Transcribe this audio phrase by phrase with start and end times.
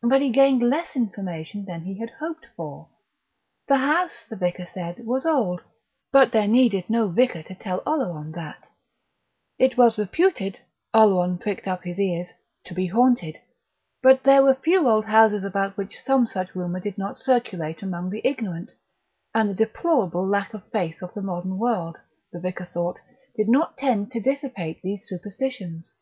[0.00, 2.88] But he gained less information than he had hoped for.
[3.68, 5.60] The house, the vicar said, was old
[6.10, 8.70] but there needed no vicar to tell Oleron that;
[9.58, 10.60] it was reputed
[10.94, 12.30] (Oleron pricked up his ears)
[12.64, 13.36] to be haunted
[14.02, 18.08] but there were few old houses about which some such rumour did not circulate among
[18.08, 18.70] the ignorant;
[19.34, 21.98] and the deplorable lack of Faith of the modern world,
[22.32, 22.98] the vicar thought,
[23.36, 25.96] did not tend to dissipate these superstitions.